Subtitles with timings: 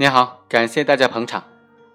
[0.00, 1.44] 你好，感谢大家捧场。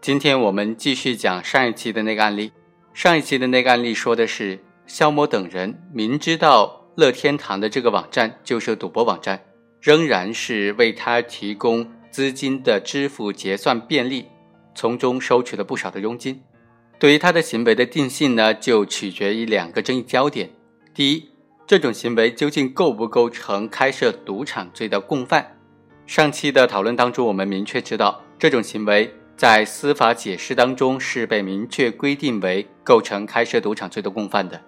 [0.00, 2.50] 今天我们继续讲上一期的那个案例。
[2.92, 4.58] 上一期的那个案例说的是
[4.88, 9.40] 肖某等人明知道乐天堂的这个网站就是赌博网站，
[9.80, 14.26] 仍然是为他提供资金的支付结算便利，
[14.74, 16.42] 从中收取了不少的佣金。
[16.98, 20.50] 对于他的行为的定性呢，就取决于两个争议焦点：
[20.92, 21.28] 第一，
[21.68, 25.56] 这种行为究竟构不构成开设赌场罪的共犯？
[26.06, 34.60] 上期的讨论当中，我们明确知道，这种行为在司法解释当中是被明确规定为构成开设赌场罪的共犯的。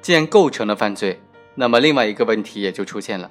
[0.00, 1.20] 既然构成了犯罪，
[1.56, 3.30] 那么另外一个问题也就出现了：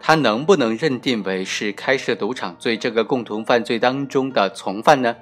[0.00, 5.14] 他能不能认定为是开设赌场罪这个共同犯罪当中的从犯呢？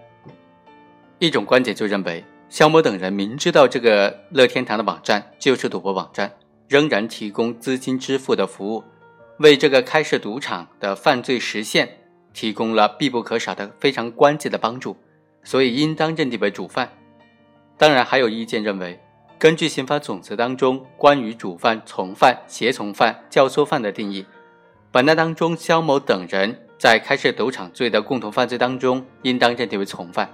[1.19, 6.33] 一种观点就认为，肖某等人明知道这个乐天堂的网站就是赌博网站，
[6.69, 8.85] 仍然提供资金支付的服务。
[9.39, 11.99] 为这个开设赌场的犯罪实现
[12.33, 14.97] 提供了必不可少的非常关键的帮助，
[15.43, 16.91] 所以应当认定为主犯。
[17.77, 19.01] 当然，还有意见认为，
[19.39, 24.25] 根据刑法总则当中关于主犯、从犯、协从犯、教唆犯的定义，
[24.93, 30.31] 本案当中肖某等人在开设赌场罪的共同犯罪当中，应当认定为从犯。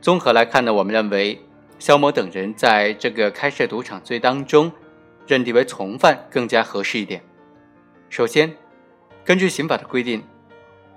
[0.00, 1.38] 综合来看呢，我们认为
[1.78, 4.72] 肖某等人在这个开设赌场罪当中
[5.26, 7.22] 认定为从犯更加合适一点。
[8.10, 8.56] 首先，
[9.24, 10.22] 根据刑法的规定，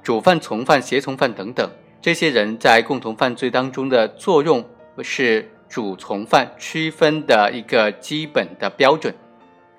[0.02, 1.70] 主犯、从犯、协从犯等等
[2.02, 4.66] 这些人在共同犯罪当中的作用
[5.04, 9.14] 是主从犯区分的一个基本的标准。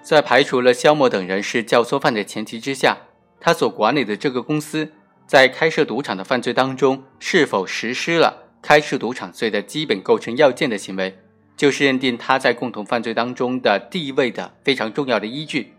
[0.02, 2.98] 在排除了肖某等人是教唆犯的前提之下，
[3.41, 4.92] 他所管理的这个公司
[5.27, 11.19] 在开设赌场的犯罪当中是否实施了开设赌场罪的基本构成要件的行为，
[11.56, 15.72] 就是认定他在共同犯罪当中的地位的非常重要的依据。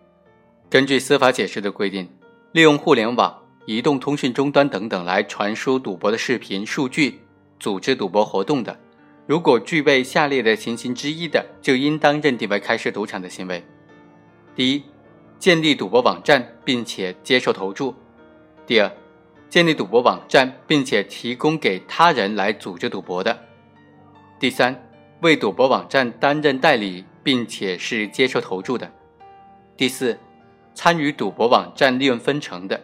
[0.74, 2.10] 根据司法解释的规定，
[2.52, 7.20] 利用互联网、移动通讯终端等等来传输赌博的视频、数据，
[7.60, 8.76] 组织赌博活动的，
[9.28, 13.64] 如果具备下列的情形之一的，就应当认定为开设赌场的行为：
[14.56, 14.82] 第一，
[15.38, 17.94] 建立赌博网站并且接受投注；
[18.66, 18.92] 第二，
[19.48, 23.32] 建立赌博网站并且提供给他人来组织赌博的；
[24.40, 24.90] 第三，
[25.22, 28.88] 为赌博网站担任代理并且是接受投注的；
[29.78, 30.18] 第四。
[30.74, 32.82] 参与赌博网站利润分成的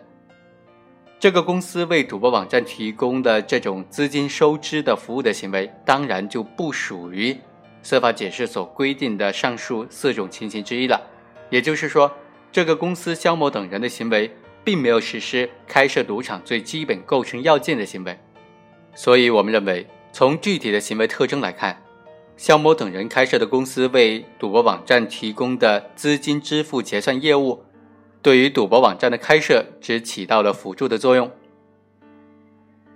[1.19, 7.35] 这个公司为赌博网站提供的这种资金收支的服务的行为，当然就不属于
[7.83, 11.01] 司法解释所规定的上述四种情形之一了。
[11.49, 12.09] 也就是说，
[12.51, 14.33] 这个公司肖某等人的行为
[14.63, 18.17] 并没有实施开设赌场最基本构成要件的行为。
[18.95, 21.81] 所以，我们认为，从具体的行为特征来看，
[22.37, 27.63] 肖某等人开设的公司为赌博网站提供的资金支付结算业务。
[28.21, 31.31] 对于赌博网站的开设只起到了辅助的作用。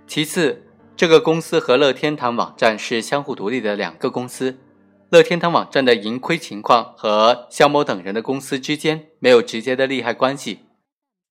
[0.06, 0.62] 其次，
[0.94, 4.58] 这个公司和乐天堂网站是相互独立的两个公司，
[5.08, 10.60] 乐天堂网站的盈亏情况和肖某等人的公司之间没有直接的利害关系。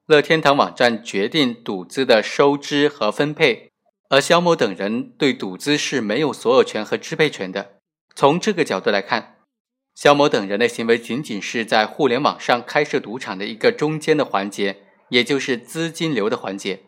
[0.07, 3.71] 乐天堂网站决定赌资的收支和分配，
[4.09, 7.73] 而肖某等人对赌资是没有所有权和支配权的。
[8.15, 9.32] 从这个角度来看。
[9.95, 14.77] 肖某等人的行为仅仅是在互联网上开设赌场的一个中间的环节，
[15.09, 16.81] 也就是资金流的环节。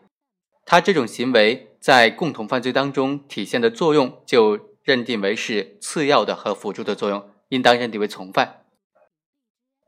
[0.64, 8.62] 他这种行为在共同犯罪当中体现的作用，就认定为是次要的和辅助的作用，应当认定为从犯。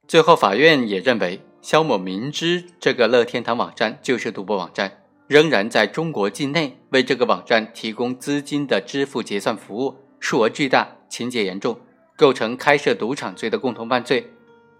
[0.07, 11.81] 最后，法院也认为，肖某明知这个乐天堂网站就是赌博网站，仍然在中国境内为这个网站提供资金的支付结算服务，数额巨大，情节严重。
[12.19, 14.33] 构成开设赌场罪的共同犯罪，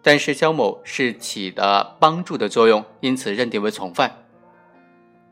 [0.03, 4.25] 但是肖某是起的帮助的作用，因此认定为从犯。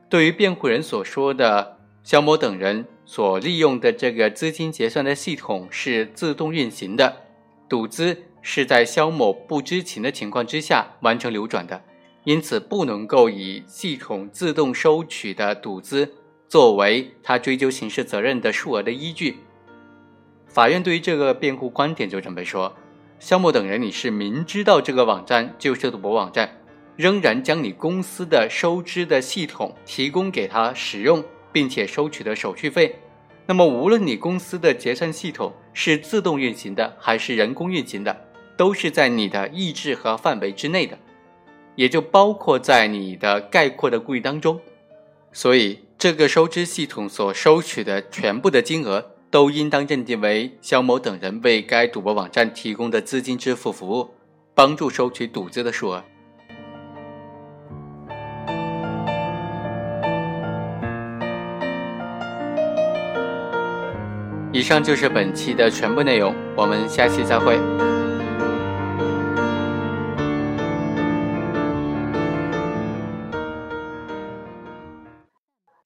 [0.08, 7.16] 对于辩护人所说的肖某等人所利用的这个资金结算的系统是自动运行的，
[7.68, 11.82] 赌资是在肖某不知情的情况之下完成流转的，
[12.22, 16.14] 因此不能够以系统自动收取的赌资
[16.48, 19.38] 作为他追究刑事责任的数额的依据。
[20.56, 22.74] 法院对于这个辩护观点就准备说，
[23.18, 26.50] 肖某等人你是明知道这个网站就是赌博网站，
[26.96, 31.22] 仍然将你公司的收支的系统提供给他使用，
[31.52, 32.96] 并且收取的手续费。
[33.44, 38.18] 那么无论你公司的结算系统是自动运行的还是人工运行的，
[38.56, 40.98] 都是在你的意志和范围之内的，
[41.74, 44.58] 也就包括在你的概括的故意当中。
[45.34, 49.10] 所以这个收支系统所收取的全部的金额。
[49.36, 54.08] 都应当认定为肖某等人为该赌博网站提供的资金支付服务
[54.54, 56.02] 帮助收取赌资的数额。
[64.54, 67.95] 以上就是本期的全部内容我们下期再会。